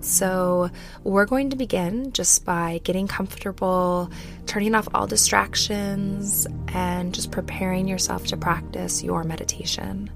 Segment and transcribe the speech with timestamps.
[0.00, 0.70] So,
[1.04, 4.10] we're going to begin just by getting comfortable,
[4.46, 10.10] turning off all distractions, and just preparing yourself to practice your meditation.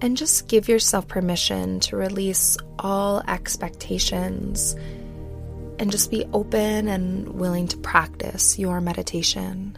[0.00, 4.74] And just give yourself permission to release all expectations
[5.78, 9.76] and just be open and willing to practice your meditation.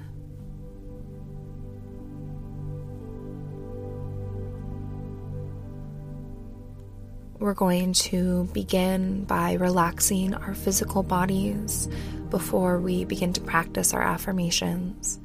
[7.45, 11.91] We're going to begin by relaxing our physical bodies
[12.31, 15.21] before we begin to practice our affirmations.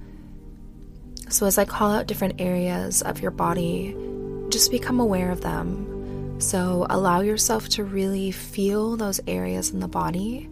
[1.29, 3.95] So, as I call out different areas of your body,
[4.49, 6.41] just become aware of them.
[6.41, 10.49] So, allow yourself to really feel those areas in the body.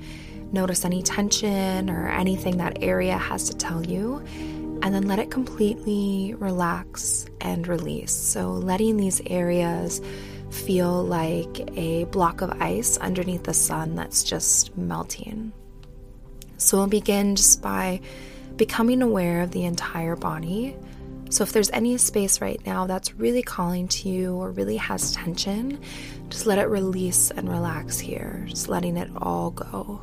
[0.53, 4.23] Notice any tension or anything that area has to tell you,
[4.83, 8.13] and then let it completely relax and release.
[8.13, 9.99] So, letting these areas
[10.49, 15.51] feel like a block of ice underneath the sun that's just melting.
[16.57, 18.01] So we'll begin just by
[18.55, 20.75] becoming aware of the entire body.
[21.29, 25.11] So if there's any space right now that's really calling to you or really has
[25.11, 25.79] tension,
[26.29, 30.01] just let it release and relax here, just letting it all go.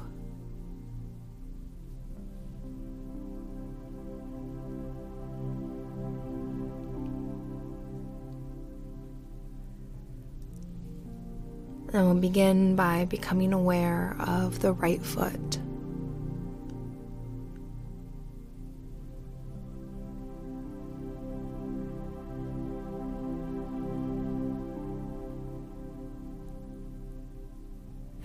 [11.94, 15.58] And we'll begin by becoming aware of the right foot.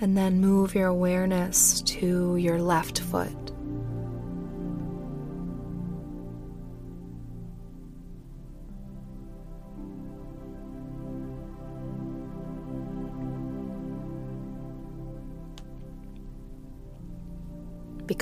[0.01, 3.51] And then move your awareness to your left foot.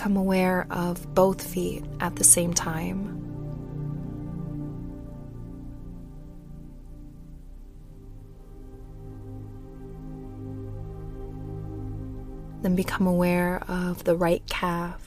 [0.07, 3.13] Become aware of both feet at the same time.
[12.61, 15.01] Then become aware of the right calf.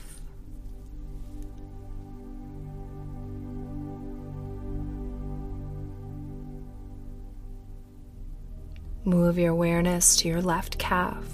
[9.03, 11.25] Move your awareness to your left calf.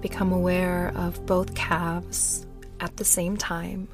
[0.00, 2.46] Become aware of both calves
[2.80, 3.88] at the same time.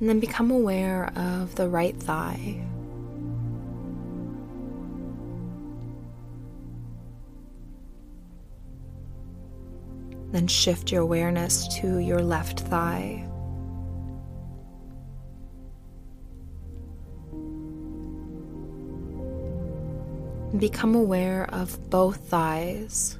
[0.00, 2.60] And then become aware of the right thigh.
[10.32, 13.28] Then shift your awareness to your left thigh.
[20.58, 23.18] Become aware of both thighs.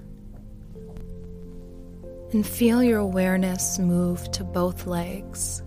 [2.32, 5.62] And feel your awareness move to both legs.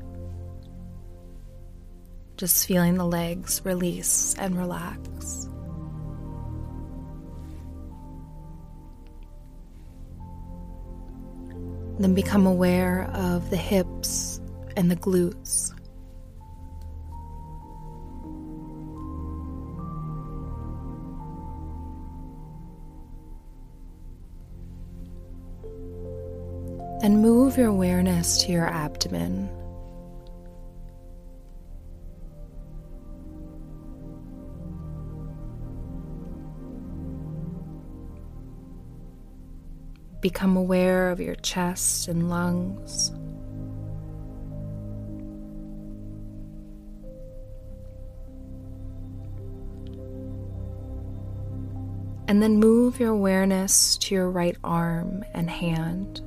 [2.38, 5.50] Just feeling the legs release and relax.
[11.98, 14.40] Then become aware of the hips
[14.78, 15.74] and the glutes.
[27.06, 29.48] And move your awareness to your abdomen.
[40.20, 43.10] Become aware of your chest and lungs.
[52.28, 56.24] And then move your awareness to your right arm and hand.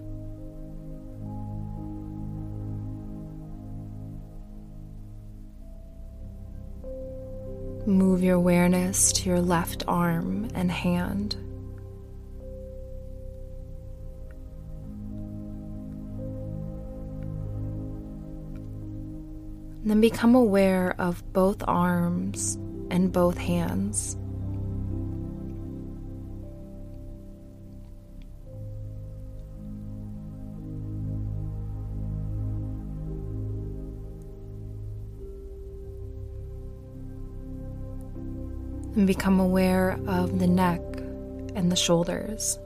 [7.87, 11.37] Move your awareness to your left arm and hand.
[19.83, 22.57] And then become aware of both arms
[22.91, 24.17] and both hands.
[38.99, 40.81] And become aware of the neck
[41.55, 42.59] and the shoulders.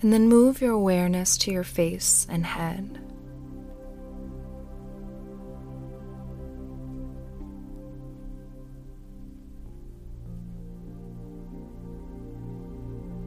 [0.00, 3.03] And then move your awareness to your face and head.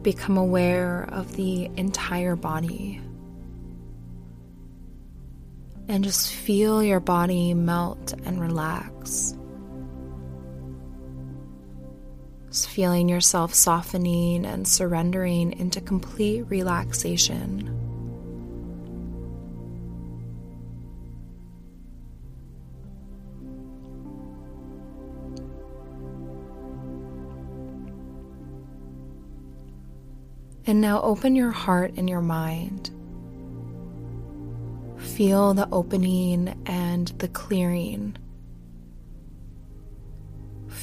[0.07, 3.01] Become aware of the entire body.
[5.89, 9.35] And just feel your body melt and relax.
[12.47, 17.76] Just feeling yourself softening and surrendering into complete relaxation.
[30.67, 32.91] And now open your heart and your mind.
[34.97, 38.17] Feel the opening and the clearing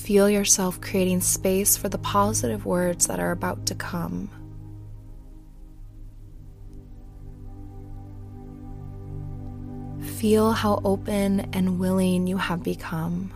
[0.04, 4.28] Feel yourself creating space for the positive words that are about to come.
[10.18, 13.32] Feel how open and willing you have become.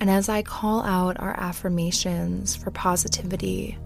[0.00, 3.78] And as I call out our affirmations for positivity,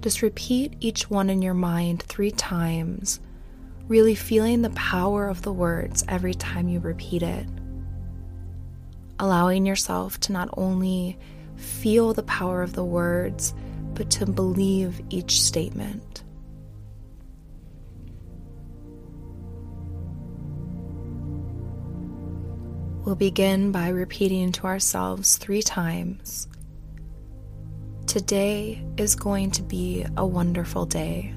[0.00, 3.20] just repeat each one in your mind three times,
[3.88, 7.46] really feeling the power of the words every time you repeat it
[9.18, 11.18] allowing yourself to not only
[11.56, 13.54] feel the power of the words,
[13.94, 16.22] but to believe each statement.
[23.04, 26.46] We'll begin by repeating to ourselves three times
[28.08, 31.34] Today is going to be a wonderful day.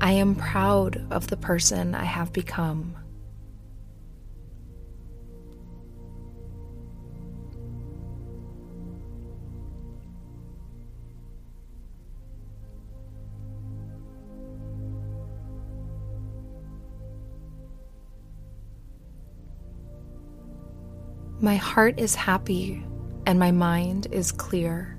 [0.00, 2.94] I am proud of the person I have become.
[21.40, 22.82] My heart is happy
[23.26, 24.98] and my mind is clear.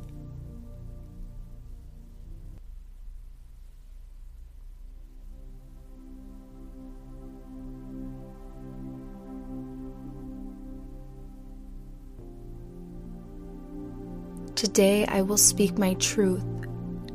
[14.53, 16.43] Today I will speak my truth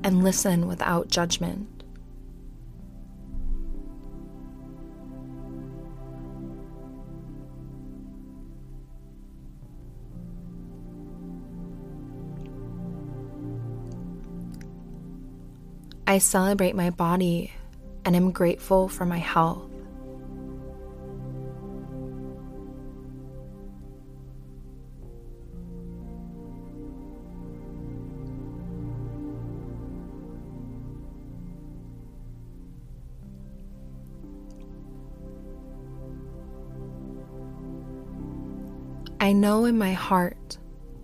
[0.02, 1.81] and listen without judgment.
[16.12, 17.54] I celebrate my body
[18.04, 19.62] and am grateful for my health.
[39.18, 40.58] I know in my heart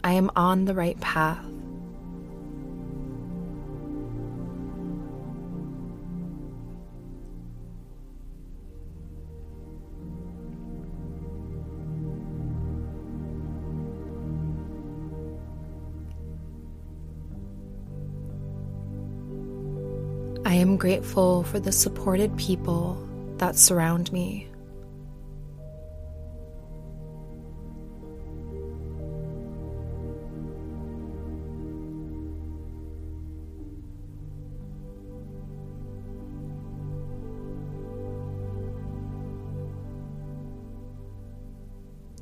[0.05, 1.48] I am on the right path.
[20.49, 24.49] I am grateful for the supported people that surround me.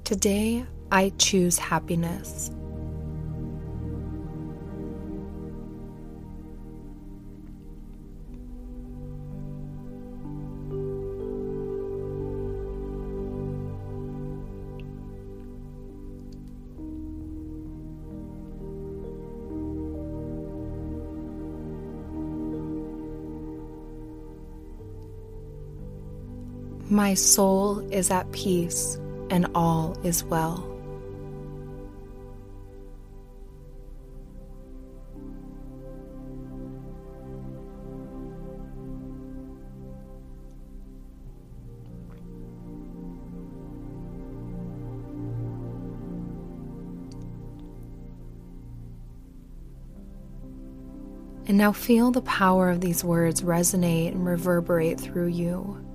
[0.03, 2.51] Today, I choose happiness.
[26.89, 28.95] My soul is at peace
[29.29, 30.73] and all is well.
[51.49, 55.86] And now feel the power of these words resonate and reverberate through you.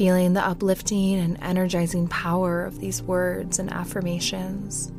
[0.00, 4.90] Feeling the uplifting and energizing power of these words and affirmations.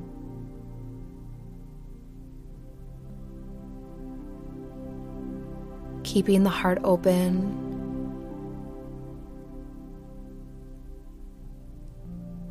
[6.04, 7.58] Keeping the heart open.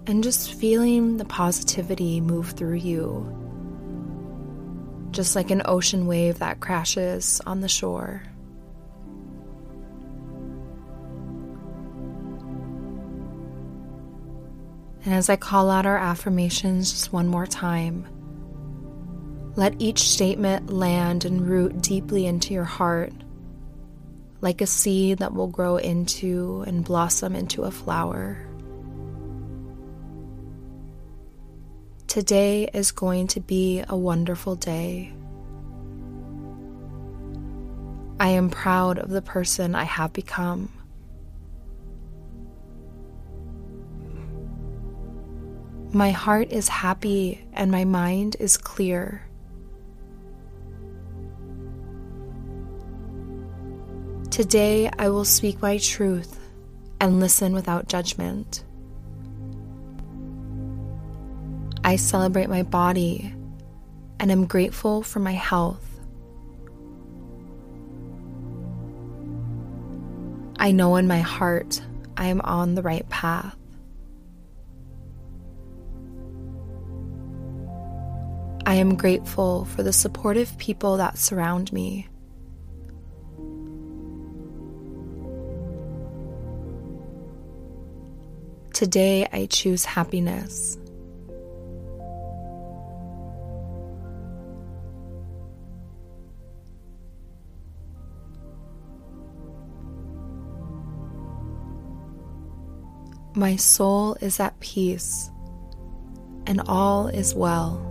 [0.08, 3.36] And just feeling the positivity move through you
[5.12, 8.22] just like an ocean wave that crashes on the shore.
[15.04, 18.06] And as I call out our affirmations just one more time,
[19.56, 23.12] let each statement land and root deeply into your heart,
[24.40, 28.46] like a seed that will grow into and blossom into a flower.
[32.06, 35.12] Today is going to be a wonderful day.
[38.18, 40.70] I am proud of the person I have become.
[45.92, 49.26] My heart is happy and my mind is clear.
[54.30, 56.38] Today I will speak my truth
[57.00, 58.62] and listen without judgment.
[61.82, 63.34] I celebrate my body
[64.20, 65.84] and am grateful for my health.
[70.56, 71.82] I know in my heart
[72.16, 73.56] I am on the right path.
[78.70, 82.06] I am grateful for the supportive people that surround me.
[88.72, 90.78] Today I choose happiness.
[103.34, 105.28] My soul is at peace,
[106.46, 107.89] and all is well.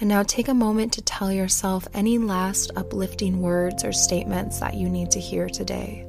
[0.00, 4.74] And now take a moment to tell yourself any last uplifting words or statements that
[4.74, 6.04] you need to hear today.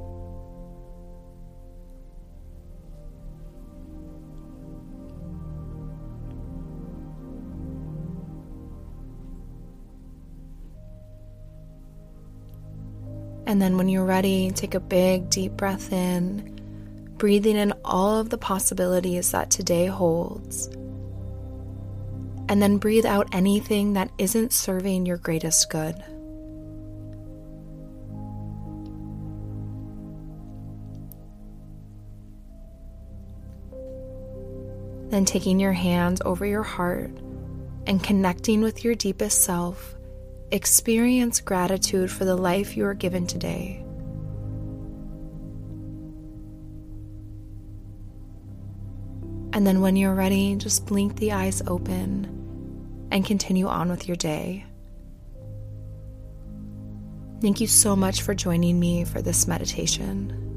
[13.48, 16.60] And then when you're ready, take a big deep breath in,
[17.18, 20.70] breathing in all of the possibilities that today holds.
[22.50, 25.96] And then breathe out anything that isn't serving your greatest good.
[35.10, 37.12] Then taking your hands over your heart
[37.88, 39.96] and connecting with your deepest self
[40.52, 43.86] Experience gratitude for the life you are given today.
[49.54, 52.39] And then, when you're ready, just blink the eyes open
[53.12, 54.66] and continue on with your day.
[57.42, 60.49] Thank you so much for joining me for this meditation.